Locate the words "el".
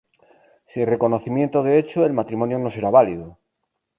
2.07-2.13